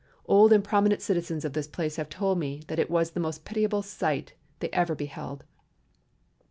[0.25, 3.45] Old and prominent citizens of this place have told me that it was the most
[3.45, 5.43] pitiable sight they ever beheld.